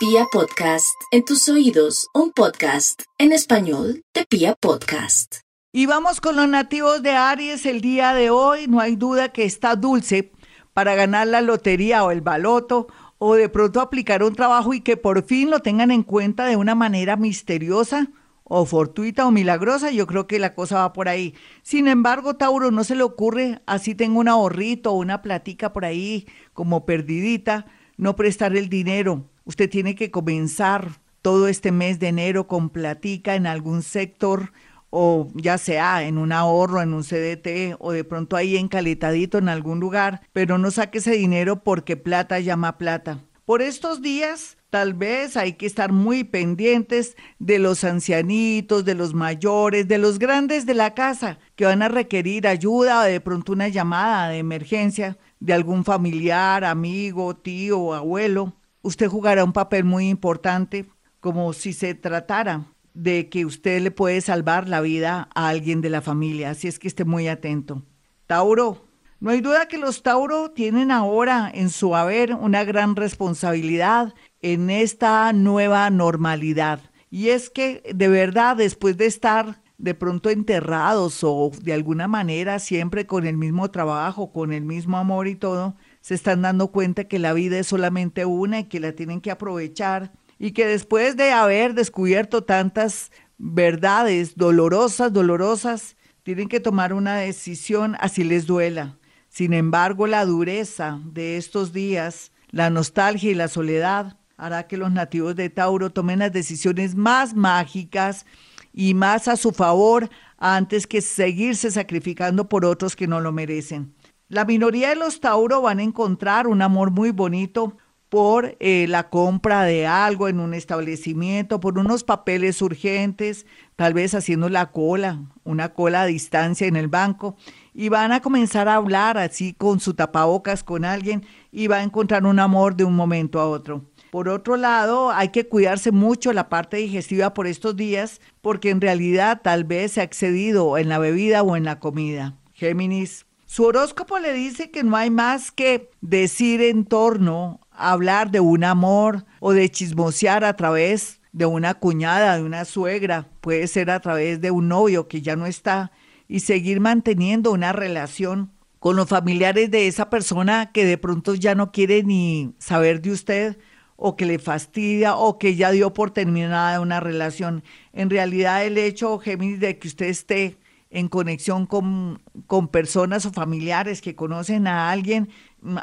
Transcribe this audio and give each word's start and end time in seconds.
Pia 0.00 0.24
Podcast, 0.32 0.96
en 1.10 1.26
tus 1.26 1.46
oídos, 1.50 2.08
un 2.14 2.32
podcast 2.32 3.02
en 3.18 3.32
español 3.32 4.02
de 4.14 4.24
Pia 4.24 4.54
Podcast. 4.58 5.40
Y 5.74 5.84
vamos 5.84 6.22
con 6.22 6.36
los 6.36 6.48
nativos 6.48 7.02
de 7.02 7.10
Aries 7.10 7.66
el 7.66 7.82
día 7.82 8.14
de 8.14 8.30
hoy. 8.30 8.66
No 8.66 8.80
hay 8.80 8.96
duda 8.96 9.28
que 9.28 9.44
está 9.44 9.76
dulce 9.76 10.32
para 10.72 10.94
ganar 10.94 11.26
la 11.26 11.42
lotería 11.42 12.02
o 12.02 12.12
el 12.12 12.22
baloto 12.22 12.86
o 13.18 13.34
de 13.34 13.50
pronto 13.50 13.82
aplicar 13.82 14.22
un 14.22 14.34
trabajo 14.34 14.72
y 14.72 14.80
que 14.80 14.96
por 14.96 15.22
fin 15.22 15.50
lo 15.50 15.60
tengan 15.60 15.90
en 15.90 16.02
cuenta 16.02 16.46
de 16.46 16.56
una 16.56 16.74
manera 16.74 17.16
misteriosa 17.16 18.10
o 18.42 18.64
fortuita 18.64 19.26
o 19.26 19.30
milagrosa, 19.30 19.90
yo 19.90 20.06
creo 20.06 20.26
que 20.26 20.38
la 20.38 20.54
cosa 20.54 20.76
va 20.76 20.94
por 20.94 21.10
ahí. 21.10 21.34
Sin 21.62 21.88
embargo, 21.88 22.36
Tauro, 22.36 22.70
no 22.70 22.84
se 22.84 22.94
le 22.94 23.02
ocurre, 23.02 23.60
así 23.66 23.94
tengo 23.94 24.20
un 24.20 24.28
ahorrito 24.28 24.92
o 24.92 24.98
una 24.98 25.20
platica 25.20 25.74
por 25.74 25.84
ahí 25.84 26.26
como 26.54 26.86
perdidita, 26.86 27.66
no 27.98 28.16
prestar 28.16 28.56
el 28.56 28.70
dinero. 28.70 29.29
Usted 29.44 29.68
tiene 29.68 29.94
que 29.94 30.10
comenzar 30.10 31.00
todo 31.22 31.48
este 31.48 31.72
mes 31.72 31.98
de 31.98 32.08
enero 32.08 32.46
con 32.46 32.70
platica 32.70 33.34
en 33.34 33.46
algún 33.46 33.82
sector 33.82 34.52
o 34.90 35.28
ya 35.34 35.56
sea 35.56 36.02
en 36.02 36.18
un 36.18 36.32
ahorro, 36.32 36.82
en 36.82 36.92
un 36.92 37.04
CDT 37.04 37.76
o 37.78 37.92
de 37.92 38.04
pronto 38.04 38.36
ahí 38.36 38.56
encalitadito 38.56 39.38
en 39.38 39.48
algún 39.48 39.80
lugar, 39.80 40.22
pero 40.32 40.58
no 40.58 40.70
saque 40.70 40.98
ese 40.98 41.12
dinero 41.12 41.62
porque 41.62 41.96
plata 41.96 42.40
llama 42.40 42.76
plata. 42.76 43.20
Por 43.44 43.62
estos 43.62 44.02
días 44.02 44.56
tal 44.68 44.94
vez 44.94 45.36
hay 45.36 45.54
que 45.54 45.66
estar 45.66 45.92
muy 45.92 46.24
pendientes 46.24 47.16
de 47.38 47.58
los 47.58 47.82
ancianitos, 47.84 48.84
de 48.84 48.94
los 48.94 49.14
mayores, 49.14 49.88
de 49.88 49.98
los 49.98 50.18
grandes 50.18 50.66
de 50.66 50.74
la 50.74 50.94
casa 50.94 51.38
que 51.56 51.64
van 51.64 51.82
a 51.82 51.88
requerir 51.88 52.46
ayuda 52.46 53.00
o 53.00 53.04
de 53.04 53.20
pronto 53.20 53.52
una 53.52 53.68
llamada 53.68 54.28
de 54.28 54.38
emergencia 54.38 55.18
de 55.40 55.52
algún 55.52 55.84
familiar, 55.84 56.64
amigo, 56.64 57.34
tío 57.34 57.78
o 57.78 57.94
abuelo. 57.94 58.54
Usted 58.82 59.08
jugará 59.08 59.44
un 59.44 59.52
papel 59.52 59.84
muy 59.84 60.08
importante 60.08 60.88
como 61.20 61.52
si 61.52 61.72
se 61.72 61.94
tratara 61.94 62.66
de 62.94 63.28
que 63.28 63.44
usted 63.44 63.82
le 63.82 63.90
puede 63.90 64.20
salvar 64.20 64.68
la 64.68 64.80
vida 64.80 65.28
a 65.34 65.48
alguien 65.48 65.80
de 65.80 65.90
la 65.90 66.00
familia, 66.00 66.50
así 66.50 66.66
es 66.66 66.78
que 66.78 66.88
esté 66.88 67.04
muy 67.04 67.28
atento. 67.28 67.82
Tauro, 68.26 68.86
no 69.20 69.30
hay 69.30 69.42
duda 69.42 69.68
que 69.68 69.76
los 69.76 70.02
Tauro 70.02 70.50
tienen 70.50 70.90
ahora 70.90 71.50
en 71.52 71.68
su 71.68 71.94
haber 71.94 72.34
una 72.34 72.64
gran 72.64 72.96
responsabilidad 72.96 74.14
en 74.40 74.70
esta 74.70 75.30
nueva 75.34 75.90
normalidad. 75.90 76.80
Y 77.10 77.28
es 77.28 77.50
que 77.50 77.82
de 77.94 78.08
verdad, 78.08 78.56
después 78.56 78.96
de 78.96 79.06
estar 79.06 79.60
de 79.76 79.94
pronto 79.94 80.30
enterrados 80.30 81.22
o 81.22 81.50
de 81.62 81.72
alguna 81.72 82.08
manera 82.08 82.58
siempre 82.58 83.06
con 83.06 83.26
el 83.26 83.36
mismo 83.36 83.70
trabajo, 83.70 84.32
con 84.32 84.52
el 84.52 84.64
mismo 84.64 84.96
amor 84.96 85.26
y 85.26 85.34
todo, 85.34 85.76
se 86.00 86.14
están 86.14 86.42
dando 86.42 86.68
cuenta 86.68 87.04
que 87.04 87.18
la 87.18 87.32
vida 87.32 87.58
es 87.58 87.66
solamente 87.66 88.24
una 88.24 88.60
y 88.60 88.64
que 88.64 88.80
la 88.80 88.92
tienen 88.92 89.20
que 89.20 89.30
aprovechar 89.30 90.12
y 90.38 90.52
que 90.52 90.66
después 90.66 91.16
de 91.16 91.32
haber 91.32 91.74
descubierto 91.74 92.42
tantas 92.42 93.10
verdades 93.36 94.36
dolorosas, 94.36 95.12
dolorosas, 95.12 95.96
tienen 96.22 96.48
que 96.48 96.60
tomar 96.60 96.92
una 96.92 97.16
decisión 97.16 97.96
así 98.00 98.24
les 98.24 98.46
duela. 98.46 98.96
Sin 99.28 99.52
embargo, 99.52 100.06
la 100.06 100.24
dureza 100.24 101.00
de 101.04 101.36
estos 101.36 101.72
días, 101.72 102.32
la 102.50 102.70
nostalgia 102.70 103.30
y 103.30 103.34
la 103.34 103.48
soledad 103.48 104.16
hará 104.36 104.66
que 104.66 104.76
los 104.76 104.90
nativos 104.90 105.36
de 105.36 105.50
Tauro 105.50 105.90
tomen 105.90 106.18
las 106.18 106.32
decisiones 106.32 106.94
más 106.94 107.34
mágicas 107.34 108.24
y 108.72 108.94
más 108.94 109.28
a 109.28 109.36
su 109.36 109.52
favor 109.52 110.08
antes 110.38 110.86
que 110.86 111.02
seguirse 111.02 111.70
sacrificando 111.70 112.48
por 112.48 112.64
otros 112.64 112.96
que 112.96 113.06
no 113.06 113.20
lo 113.20 113.32
merecen. 113.32 113.94
La 114.30 114.44
minoría 114.44 114.90
de 114.90 114.94
los 114.94 115.18
Tauro 115.18 115.60
van 115.60 115.80
a 115.80 115.82
encontrar 115.82 116.46
un 116.46 116.62
amor 116.62 116.92
muy 116.92 117.10
bonito, 117.10 117.76
por 118.08 118.56
eh, 118.60 118.86
la 118.88 119.08
compra 119.08 119.64
de 119.64 119.88
algo 119.88 120.28
en 120.28 120.38
un 120.38 120.54
establecimiento, 120.54 121.58
por 121.58 121.78
unos 121.78 122.04
papeles 122.04 122.62
urgentes, 122.62 123.44
tal 123.74 123.92
vez 123.92 124.14
haciendo 124.14 124.48
la 124.48 124.70
cola, 124.70 125.20
una 125.42 125.72
cola 125.72 126.02
a 126.02 126.06
distancia 126.06 126.68
en 126.68 126.76
el 126.76 126.86
banco, 126.86 127.36
y 127.74 127.88
van 127.88 128.12
a 128.12 128.20
comenzar 128.20 128.68
a 128.68 128.76
hablar 128.76 129.18
así 129.18 129.52
con 129.52 129.80
su 129.80 129.94
tapabocas 129.94 130.62
con 130.62 130.84
alguien 130.84 131.24
y 131.50 131.66
va 131.66 131.78
a 131.78 131.82
encontrar 131.82 132.24
un 132.24 132.38
amor 132.38 132.76
de 132.76 132.84
un 132.84 132.94
momento 132.94 133.40
a 133.40 133.48
otro. 133.48 133.84
Por 134.12 134.28
otro 134.28 134.56
lado, 134.56 135.10
hay 135.10 135.30
que 135.30 135.48
cuidarse 135.48 135.90
mucho 135.90 136.32
la 136.32 136.48
parte 136.48 136.76
digestiva 136.76 137.34
por 137.34 137.48
estos 137.48 137.74
días, 137.74 138.20
porque 138.42 138.70
en 138.70 138.80
realidad 138.80 139.40
tal 139.42 139.64
vez 139.64 139.92
se 139.92 140.02
ha 140.02 140.04
excedido 140.04 140.78
en 140.78 140.88
la 140.88 140.98
bebida 140.98 141.42
o 141.42 141.56
en 141.56 141.64
la 141.64 141.80
comida. 141.80 142.36
Géminis, 142.52 143.24
su 143.50 143.64
horóscopo 143.64 144.20
le 144.20 144.32
dice 144.32 144.70
que 144.70 144.84
no 144.84 144.94
hay 144.94 145.10
más 145.10 145.50
que 145.50 145.90
decir 146.00 146.62
en 146.62 146.84
torno 146.84 147.58
hablar 147.72 148.30
de 148.30 148.38
un 148.38 148.62
amor 148.62 149.24
o 149.40 149.52
de 149.52 149.68
chismosear 149.68 150.44
a 150.44 150.54
través 150.54 151.20
de 151.32 151.46
una 151.46 151.74
cuñada, 151.74 152.36
de 152.36 152.44
una 152.44 152.64
suegra, 152.64 153.26
puede 153.40 153.66
ser 153.66 153.90
a 153.90 153.98
través 153.98 154.40
de 154.40 154.52
un 154.52 154.68
novio 154.68 155.08
que 155.08 155.20
ya 155.20 155.34
no 155.34 155.46
está 155.46 155.90
y 156.28 156.40
seguir 156.40 156.78
manteniendo 156.78 157.50
una 157.50 157.72
relación 157.72 158.52
con 158.78 158.94
los 158.94 159.08
familiares 159.08 159.68
de 159.72 159.88
esa 159.88 160.10
persona 160.10 160.70
que 160.70 160.84
de 160.84 160.96
pronto 160.96 161.34
ya 161.34 161.56
no 161.56 161.72
quiere 161.72 162.04
ni 162.04 162.54
saber 162.58 163.02
de 163.02 163.10
usted 163.10 163.58
o 163.96 164.14
que 164.14 164.26
le 164.26 164.38
fastidia 164.38 165.16
o 165.16 165.38
que 165.38 165.56
ya 165.56 165.72
dio 165.72 165.92
por 165.92 166.12
terminada 166.12 166.80
una 166.80 167.00
relación. 167.00 167.64
En 167.94 168.10
realidad 168.10 168.64
el 168.64 168.78
hecho, 168.78 169.18
Géminis, 169.18 169.58
de 169.58 169.76
que 169.76 169.88
usted 169.88 170.06
esté 170.06 170.56
en 170.90 171.08
conexión 171.08 171.66
con, 171.66 172.20
con 172.46 172.68
personas 172.68 173.24
o 173.24 173.32
familiares 173.32 174.00
que 174.00 174.16
conocen 174.16 174.66
a 174.66 174.90
alguien 174.90 175.30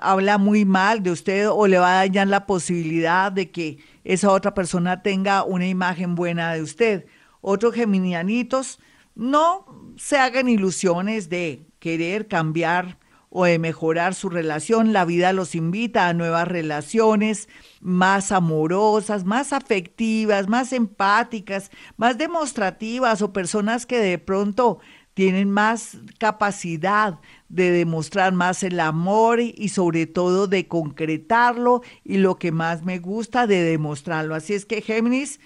habla 0.02 0.38
muy 0.38 0.66
mal 0.66 1.04
de 1.04 1.12
usted 1.12 1.50
o 1.50 1.68
le 1.68 1.78
va 1.78 1.94
a 1.94 2.06
dañar 2.06 2.28
la 2.28 2.46
posibilidad 2.46 3.32
de 3.32 3.52
que 3.52 3.78
esa 4.04 4.32
otra 4.32 4.54
persona 4.54 5.02
tenga 5.02 5.44
una 5.44 5.68
imagen 5.68 6.16
buena 6.16 6.54
de 6.54 6.62
usted. 6.62 7.06
Otros 7.42 7.76
geminianitos, 7.76 8.80
no 9.16 9.66
se 9.98 10.18
hagan 10.18 10.50
ilusiones 10.50 11.30
de 11.30 11.66
querer 11.80 12.28
cambiar 12.28 12.98
o 13.30 13.46
de 13.46 13.60
mejorar 13.60 14.16
su 14.16 14.30
relación. 14.30 14.94
La 14.94 15.06
vida 15.06 15.34
los 15.34 15.54
invita 15.54 16.08
a 16.08 16.14
nuevas 16.14 16.48
relaciones 16.48 17.50
más 17.82 18.32
amorosas, 18.32 19.26
más 19.26 19.54
afectivas, 19.54 20.48
más 20.48 20.74
empáticas, 20.74 21.72
más 21.98 22.18
demostrativas 22.18 23.22
o 23.22 23.34
personas 23.34 23.86
que 23.86 24.00
de 24.00 24.18
pronto 24.18 24.80
tienen 25.18 25.50
más 25.50 25.98
capacidad 26.20 27.18
de 27.50 27.72
demostrar 27.72 28.34
más 28.34 28.62
el 28.62 28.80
amor 28.80 29.40
y 29.40 29.70
sobre 29.70 30.06
todo 30.06 30.46
de 30.46 30.68
concretarlo 30.68 31.82
y 32.04 32.18
lo 32.18 32.36
que 32.36 32.52
más 32.52 32.86
me 32.86 33.00
gusta 33.00 33.48
de 33.48 33.64
demostrarlo. 33.64 34.36
Así 34.36 34.54
es 34.54 34.68
que 34.68 34.84
Géminis, 34.84 35.40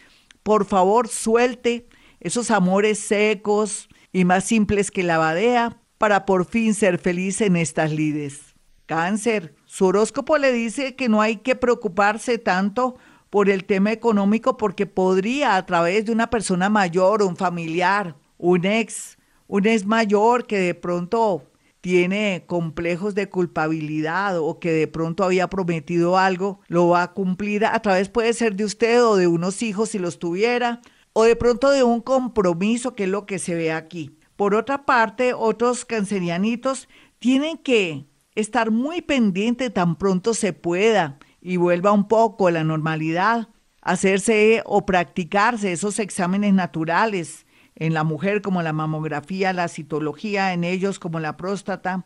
por 0.44 0.66
favor, 0.66 1.08
suelte 1.08 1.88
esos 2.20 2.52
amores 2.52 3.00
secos 3.00 3.88
y 4.12 4.26
más 4.26 4.44
simples 4.44 4.92
que 4.92 5.04
la 5.04 5.18
badea 5.18 5.78
para 5.98 6.26
por 6.26 6.44
fin 6.44 6.74
ser 6.74 6.98
feliz 6.98 7.40
en 7.40 7.56
estas 7.56 7.94
lides. 7.94 8.56
Cáncer, 8.88 9.56
su 9.64 9.86
horóscopo 9.86 10.38
le 10.38 10.52
dice 10.52 10.98
que 10.98 11.08
no 11.08 11.22
hay 11.22 11.38
que 11.38 11.56
preocuparse 11.56 12.38
tanto 12.40 12.98
por 13.30 13.50
el 13.50 13.64
tema 13.64 13.94
económico 13.94 14.58
porque 14.58 14.86
podría 14.86 15.56
a 15.56 15.66
través 15.66 16.08
de 16.08 16.12
una 16.12 16.30
persona 16.30 16.68
mayor, 16.68 17.24
un 17.24 17.38
familiar, 17.38 18.18
un 18.38 18.66
ex, 18.66 19.18
un 19.52 19.68
es 19.68 19.86
mayor 19.86 20.48
que 20.48 20.58
de 20.58 20.74
pronto 20.74 21.44
tiene 21.82 22.46
complejos 22.48 23.16
de 23.16 23.28
culpabilidad 23.28 24.40
o 24.40 24.62
que 24.62 24.72
de 24.72 24.88
pronto 24.88 25.26
había 25.26 25.50
prometido 25.50 26.18
algo, 26.18 26.62
lo 26.70 26.88
va 26.88 27.04
a 27.04 27.12
cumplir 27.12 27.66
a 27.66 27.78
través 27.82 28.08
puede 28.08 28.32
ser 28.32 28.56
de 28.56 28.64
usted 28.64 29.04
o 29.04 29.18
de 29.18 29.28
unos 29.28 29.62
hijos 29.62 29.90
si 29.90 30.00
los 30.00 30.20
tuviera, 30.20 30.80
o 31.12 31.24
de 31.24 31.36
pronto 31.36 31.70
de 31.70 31.84
un 31.84 32.00
compromiso 32.00 32.96
que 32.96 33.04
es 33.04 33.10
lo 33.10 33.26
que 33.26 33.40
se 33.40 33.54
ve 33.54 33.74
aquí. 33.74 34.18
Por 34.38 34.56
otra 34.56 34.86
parte, 34.86 35.34
otros 35.34 35.84
cancerianitos 35.84 36.88
tienen 37.20 37.58
que 37.58 38.06
estar 38.36 38.72
muy 38.72 39.02
pendientes 39.02 39.74
tan 39.74 39.98
pronto 39.98 40.34
se 40.34 40.54
pueda 40.54 41.20
y 41.42 41.58
vuelva 41.58 41.92
un 41.92 42.08
poco 42.08 42.48
a 42.48 42.52
la 42.52 42.64
normalidad, 42.64 43.50
hacerse 43.82 44.64
o 44.66 44.86
practicarse 44.86 45.74
esos 45.74 46.00
exámenes 46.00 46.54
naturales 46.54 47.46
en 47.76 47.94
la 47.94 48.04
mujer 48.04 48.42
como 48.42 48.62
la 48.62 48.74
mamografía, 48.74 49.54
la 49.54 49.68
citología 49.68 50.54
en 50.54 50.64
ellos 50.64 51.00
como 51.00 51.20
la 51.20 51.38
próstata 51.38 52.06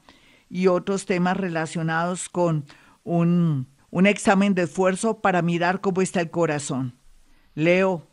y 0.49 0.67
otros 0.67 1.05
temas 1.05 1.37
relacionados 1.37 2.29
con 2.29 2.65
un, 3.03 3.67
un 3.89 4.05
examen 4.05 4.53
de 4.53 4.63
esfuerzo 4.63 5.21
para 5.21 5.41
mirar 5.41 5.81
cómo 5.81 6.01
está 6.01 6.21
el 6.21 6.29
corazón. 6.29 6.95
Leo, 7.55 8.07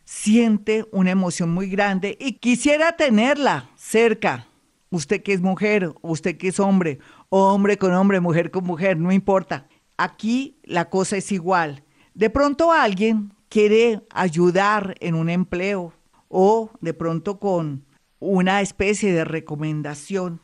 siente 0.06 0.87
una 0.90 1.11
emoción 1.11 1.50
muy 1.50 1.69
grande 1.69 2.16
y 2.19 2.38
quisiera 2.38 2.96
tenerla 2.96 3.69
cerca 3.76 4.49
usted 4.96 5.23
que 5.23 5.32
es 5.32 5.41
mujer, 5.41 5.93
usted 6.02 6.37
que 6.37 6.49
es 6.49 6.61
hombre, 6.61 6.99
o 7.29 7.52
hombre 7.52 7.79
con 7.79 7.93
hombre, 7.93 8.20
mujer 8.20 8.50
con 8.50 8.64
mujer, 8.64 8.96
no 8.99 9.12
importa. 9.12 9.69
Aquí 9.96 10.58
la 10.64 10.91
cosa 10.91 11.17
es 11.17 11.31
igual. 11.32 11.85
De 12.14 12.31
pronto 12.31 12.73
alguien 12.73 13.32
quiere 13.49 14.02
ayudar 14.11 14.94
en 15.00 15.14
un 15.14 15.29
empleo 15.29 15.93
o 16.29 16.70
de 16.81 16.94
pronto 16.94 17.38
con 17.38 17.85
una 18.19 18.61
especie 18.61 19.12
de 19.12 19.25
recomendación 19.25 20.41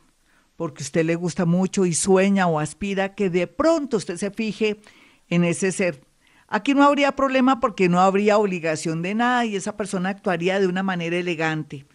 porque 0.61 0.83
usted 0.83 1.03
le 1.05 1.15
gusta 1.15 1.45
mucho 1.45 1.87
y 1.87 1.93
sueña 1.95 2.45
o 2.45 2.59
aspira 2.59 3.15
que 3.15 3.31
de 3.31 3.47
pronto 3.47 3.97
usted 3.97 4.17
se 4.17 4.29
fije 4.29 4.79
en 5.27 5.43
ese 5.43 5.71
ser. 5.71 6.01
Aquí 6.47 6.75
no 6.75 6.83
habría 6.83 7.13
problema 7.13 7.59
porque 7.59 7.89
no 7.89 7.99
habría 7.99 8.37
obligación 8.37 9.01
de 9.01 9.15
nada 9.15 9.43
y 9.43 9.55
esa 9.55 9.75
persona 9.75 10.09
actuaría 10.09 10.59
de 10.59 10.67
una 10.67 10.83
manera 10.83 11.17
elegante. 11.17 11.87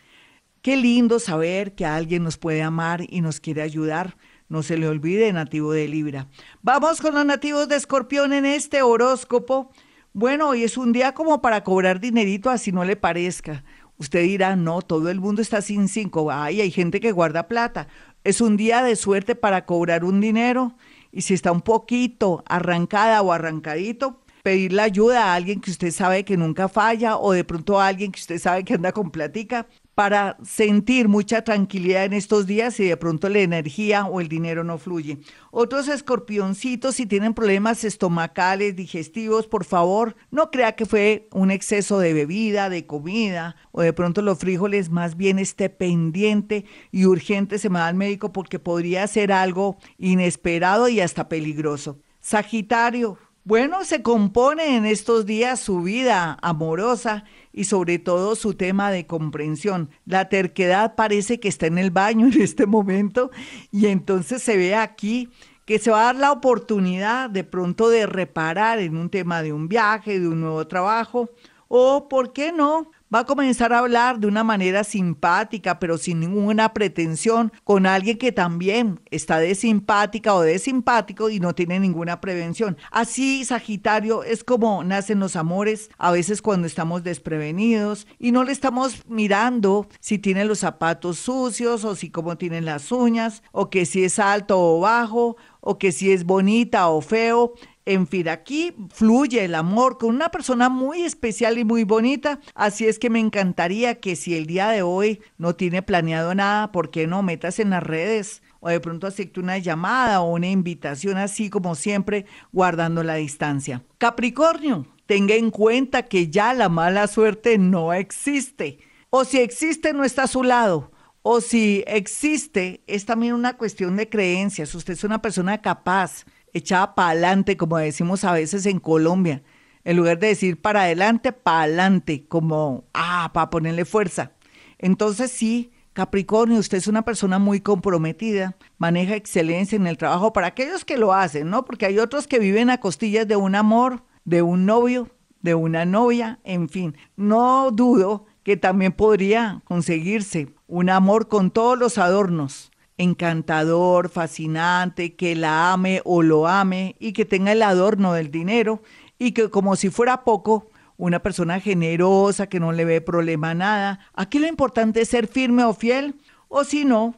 Qué 0.67 0.77
lindo 0.77 1.21
saber 1.21 1.77
que 1.77 1.87
alguien 1.87 2.25
nos 2.25 2.39
puede 2.39 2.61
amar 2.61 3.05
y 3.09 3.21
nos 3.21 3.39
quiere 3.39 3.63
ayudar. 3.63 4.17
No 4.49 4.65
se 4.65 4.77
le 4.77 4.89
olvide, 4.89 5.33
nativo 5.33 5.71
de 5.71 5.87
Libra. 5.87 6.27
Vamos 6.61 7.01
con 7.01 7.15
los 7.15 7.25
nativos 7.25 7.69
de 7.69 7.77
Escorpión 7.77 8.33
en 8.33 8.45
este 8.45 8.83
horóscopo. 8.83 9.71
Bueno, 10.13 10.49
hoy 10.49 10.65
es 10.65 10.77
un 10.77 10.93
día 10.93 11.15
como 11.15 11.41
para 11.41 11.63
cobrar 11.63 12.01
dinerito, 12.01 12.51
así 12.51 12.73
no 12.73 12.85
le 12.85 12.97
parezca. 12.97 13.63
Usted 13.99 14.25
dirá, 14.25 14.57
no, 14.57 14.83
todo 14.83 15.09
el 15.09 15.21
mundo 15.21 15.41
está 15.41 15.63
sin 15.63 15.87
cinco. 15.87 16.33
Ay, 16.33 16.61
hay 16.61 16.73
gente 16.73 16.99
que 16.99 17.13
guarda 17.13 17.47
plata. 17.47 17.87
Es 18.25 18.41
un 18.41 18.57
día 18.57 18.83
de 18.83 18.97
suerte 18.97 19.37
para 19.37 19.67
cobrar 19.67 20.03
un 20.03 20.21
dinero. 20.21 20.75
Y 21.13 21.21
si 21.21 21.35
está 21.35 21.53
un 21.53 21.63
poquito 21.63 22.43
arrancada 22.45 23.23
o 23.23 23.31
arrancadito, 23.31 24.19
pedirle 24.43 24.83
ayuda 24.83 25.27
a 25.27 25.35
alguien 25.35 25.61
que 25.61 25.71
usted 25.71 25.93
sabe 25.93 26.25
que 26.25 26.37
nunca 26.37 26.69
falla 26.69 27.19
o 27.19 27.31
de 27.31 27.45
pronto 27.45 27.81
a 27.81 27.87
alguien 27.87 28.11
que 28.11 28.19
usted 28.19 28.41
sabe 28.41 28.65
que 28.65 28.75
anda 28.75 28.91
con 28.91 29.13
platica 29.13 29.69
para 29.97 30.37
sentir 30.45 31.09
mucha 31.09 31.43
tranquilidad 31.43 32.05
en 32.05 32.13
estos 32.13 32.47
días 32.47 32.79
y 32.81 32.85
de 32.85 32.99
pronto 32.99 33.31
la 33.31 33.39
energía 33.39 34.05
o 34.05 34.21
el 34.21 34.29
dinero 34.29 34.63
no 34.63 34.77
fluye. 34.77 35.21
Otros 35.51 35.89
escorpioncitos, 35.89 36.97
si 36.97 37.07
tienen 37.07 37.33
problemas 37.33 37.83
estomacales, 37.83 38.77
digestivos, 38.77 39.47
por 39.47 39.65
favor, 39.65 40.15
no 40.31 40.51
crea 40.51 40.77
que 40.77 40.85
fue 40.85 41.31
un 41.33 41.51
exceso 41.51 41.99
de 41.99 42.13
bebida, 42.13 42.69
de 42.69 42.85
comida, 42.85 43.57
o 43.73 43.81
de 43.81 43.95
pronto 43.95 44.21
los 44.21 44.39
frijoles, 44.39 44.91
más 44.91 45.17
bien 45.17 45.39
esté 45.39 45.71
pendiente 45.71 46.67
y 46.93 47.07
urgente 47.07 47.59
se 47.59 47.71
me 47.71 47.79
da 47.79 47.87
al 47.87 47.95
médico 47.95 48.35
porque 48.35 48.59
podría 48.59 49.07
ser 49.07 49.33
algo 49.33 49.79
inesperado 49.97 50.91
y 50.91 51.01
hasta 51.01 51.31
peligroso. 51.31 52.03
Sagitario, 52.21 53.17
bueno, 53.47 53.85
se 53.85 54.03
compone 54.03 54.77
en 54.77 54.87
estos 54.87 55.25
días 55.25 55.61
su 55.61 55.81
vida 55.83 56.37
amorosa 56.43 57.23
y 57.53 57.63
sobre 57.63 58.01
todo 58.01 58.35
su 58.35 58.55
tema 58.55 58.91
de 58.91 59.07
comprensión. 59.07 59.89
La 60.05 60.29
terquedad 60.29 60.97
parece 60.97 61.39
que 61.39 61.47
está 61.47 61.69
en 61.69 61.79
el 61.79 61.93
baño 61.93 62.27
en 62.27 62.43
este 62.43 62.67
momento 62.67 63.31
y 63.71 63.87
entonces 63.87 64.43
se 64.43 64.57
ve 64.57 64.75
aquí 64.75 65.29
que 65.65 65.79
se 65.79 65.93
va 65.93 66.01
a 66.01 66.05
dar 66.07 66.17
la 66.17 66.33
oportunidad 66.33 67.31
de 67.31 67.45
pronto 67.45 67.89
de 67.89 68.07
reparar 68.07 68.81
en 68.81 68.97
un 68.97 69.11
tema 69.11 69.45
de 69.45 69.53
un 69.53 69.69
viaje, 69.69 70.19
de 70.19 70.27
un 70.27 70.41
nuevo 70.41 70.67
trabajo 70.67 71.31
o, 71.69 72.09
¿por 72.09 72.33
qué 72.33 72.51
no? 72.51 72.91
Va 73.17 73.23
a 73.23 73.25
comenzar 73.25 73.73
a 73.73 73.79
hablar 73.79 74.21
de 74.21 74.27
una 74.27 74.45
manera 74.45 74.85
simpática, 74.85 75.79
pero 75.79 75.97
sin 75.97 76.21
ninguna 76.21 76.75
pretensión, 76.75 77.51
con 77.65 77.87
alguien 77.87 78.19
que 78.19 78.31
también 78.31 79.01
está 79.11 79.39
de 79.39 79.55
simpática 79.55 80.35
o 80.35 80.43
de 80.43 80.59
simpático 80.59 81.31
y 81.31 81.41
no 81.41 81.55
tiene 81.55 81.81
ninguna 81.81 82.21
prevención. 82.21 82.77
Así, 82.91 83.47
Sagitario, 83.47 84.23
es 84.23 84.45
como 84.45 84.85
nacen 84.85 85.19
los 85.19 85.35
amores, 85.35 85.89
a 85.97 86.13
veces 86.13 86.43
cuando 86.43 86.67
estamos 86.67 87.05
desprevenidos 87.05 88.07
y 88.19 88.33
no 88.33 88.45
le 88.45 88.53
estamos 88.53 89.09
mirando 89.09 89.89
si 89.99 90.19
tiene 90.19 90.45
los 90.45 90.59
zapatos 90.59 91.19
sucios 91.19 91.87
o 91.87 91.97
si 91.97 92.11
cómo 92.11 92.37
tienen 92.37 92.67
las 92.67 92.93
uñas 92.93 93.43
o 93.53 93.71
que 93.71 93.87
si 93.87 94.05
es 94.05 94.19
alto 94.19 94.61
o 94.61 94.81
bajo 94.81 95.39
o 95.63 95.79
que 95.79 95.91
si 95.91 96.13
es 96.13 96.25
bonita 96.25 96.89
o 96.89 97.01
feo. 97.01 97.55
En 97.87 98.09
fin, 98.09 98.29
aquí 98.29 98.75
fluye 98.93 99.45
el 99.45 99.55
amor 99.55 99.97
con 99.97 100.09
una 100.09 100.29
persona 100.31 100.69
muy 100.69 101.03
especial 101.03 101.57
y 101.57 101.65
muy 101.65 101.85
bonita. 101.85 102.41
Así 102.57 102.85
es 102.85 102.99
que 102.99 103.11
me 103.11 103.21
encantaría 103.21 104.01
que 104.01 104.17
si 104.17 104.37
el 104.37 104.47
día 104.47 104.71
de 104.71 104.83
hoy 104.83 105.21
no 105.39 105.55
tiene 105.55 105.83
planeado 105.83 106.35
nada, 106.35 106.73
¿por 106.73 106.91
qué 106.91 107.07
no 107.07 107.23
metas 107.23 107.61
en 107.61 107.71
las 107.71 107.85
redes? 107.85 108.43
O 108.59 108.71
de 108.71 108.81
pronto 108.81 109.07
acepte 109.07 109.39
una 109.39 109.59
llamada 109.59 110.21
o 110.21 110.35
una 110.35 110.49
invitación 110.49 111.17
así 111.17 111.49
como 111.49 111.77
siempre, 111.77 112.27
guardando 112.53 113.05
la 113.05 113.15
distancia. 113.15 113.85
Capricornio, 113.99 114.89
tenga 115.07 115.37
en 115.37 115.53
cuenta 115.53 116.03
que 116.03 116.29
ya 116.29 116.55
la 116.55 116.69
mala 116.69 117.07
suerte 117.07 117.57
no 117.57 117.93
existe. 117.93 118.81
O 119.11 119.25
si 119.25 119.39
existe, 119.39 119.93
no 119.93 120.03
está 120.03 120.25
a 120.25 120.27
su 120.27 120.43
lado 120.43 120.91
o 121.29 121.41
si 121.41 121.83
existe, 121.89 122.85
es 122.87 123.05
también 123.05 123.35
una 123.35 123.57
cuestión 123.57 123.97
de 123.97 124.09
creencias. 124.09 124.73
Usted 124.77 124.93
es 124.93 125.03
una 125.03 125.21
persona 125.21 125.61
capaz, 125.61 126.25
echada 126.57 126.95
para 126.95 127.11
adelante, 127.11 127.57
como 127.57 127.79
decimos 127.79 128.25
a 128.25 128.33
veces 128.33 128.67
en 128.67 128.79
Colombia. 128.79 129.43
En 129.85 129.97
lugar 129.97 130.19
de 130.19 130.29
decir 130.29 130.61
para 130.61 130.83
adelante, 130.83 131.33
para 131.33 131.63
adelante, 131.63 132.27
como, 132.27 132.85
ah, 132.93 133.31
para 133.33 133.51
ponerle 133.51 133.85
fuerza. 133.85 134.33
Entonces 134.79 135.31
sí, 135.31 135.71
Capricornio, 135.93 136.59
usted 136.59 136.79
es 136.79 136.89
una 136.89 137.03
persona 137.03 137.39
muy 137.39 137.61
comprometida, 137.61 138.57
maneja 138.79 139.15
excelencia 139.15 139.77
en 139.77 139.87
el 139.87 139.97
trabajo 139.97 140.33
para 140.33 140.49
aquellos 140.49 140.85
que 140.85 140.99
lo 140.99 141.15
hacen, 141.15 141.49
¿no? 141.49 141.65
Porque 141.65 141.87
hay 141.87 141.99
otros 141.99 142.27
que 142.27 142.39
viven 142.39 142.69
a 142.69 142.81
costillas 142.81 143.27
de 143.27 143.37
un 143.37 143.55
amor, 143.55 144.03
de 144.25 144.43
un 144.43 144.67
novio, 144.67 145.09
de 145.41 145.55
una 145.55 145.85
novia, 145.85 146.41
en 146.45 146.69
fin. 146.69 146.97
No 147.17 147.71
dudo 147.71 148.27
que 148.43 148.57
también 148.57 148.93
podría 148.93 149.63
conseguirse 149.65 150.49
un 150.67 150.91
amor 150.91 151.29
con 151.29 151.51
todos 151.51 151.79
los 151.79 151.97
adornos, 151.97 152.71
encantador, 152.99 154.09
fascinante, 154.09 155.15
que 155.15 155.37
la 155.37 155.73
ame 155.73 156.01
o 156.05 156.23
lo 156.23 156.47
ame 156.47 156.97
y 156.99 157.13
que 157.13 157.25
tenga 157.25 157.53
el 157.53 157.63
adorno 157.63 158.13
del 158.13 158.31
dinero 158.31 158.83
y 159.19 159.33
que 159.33 159.51
como 159.51 159.77
si 159.77 159.91
fuera 159.91 160.25
poco, 160.25 160.71
una 160.97 161.21
persona 161.21 161.61
generosa 161.61 162.49
que 162.49 162.61
no 162.61 162.73
le 162.73 162.85
ve 162.85 163.01
problema 163.01 163.51
a 163.51 163.55
nada. 163.55 164.01
Aquí 164.15 164.39
lo 164.39 164.47
importante 164.47 165.03
es 165.03 165.09
ser 165.09 165.27
firme 165.27 165.65
o 165.65 165.75
fiel 165.75 166.15
o 166.49 166.65
si 166.65 166.85
no, 166.85 167.15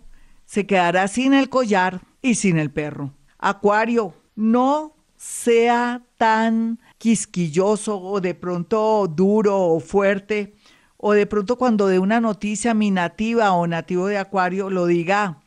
se 0.46 0.66
quedará 0.66 1.06
sin 1.08 1.34
el 1.34 1.48
collar 1.48 2.00
y 2.22 2.34
sin 2.34 2.58
el 2.58 2.70
perro. 2.70 3.12
Acuario, 3.38 4.14
no 4.34 4.94
sea 5.16 6.02
tan 6.16 6.80
quisquilloso 6.98 8.00
o 8.00 8.20
de 8.20 8.34
pronto 8.34 9.06
duro 9.08 9.60
o 9.60 9.80
fuerte 9.80 10.54
o 10.96 11.12
de 11.12 11.26
pronto 11.26 11.56
cuando 11.56 11.86
de 11.86 11.98
una 11.98 12.20
noticia 12.20 12.74
mi 12.74 12.90
nativa 12.90 13.52
o 13.52 13.66
nativo 13.66 14.06
de 14.06 14.18
Acuario 14.18 14.70
lo 14.70 14.86
diga 14.86 15.38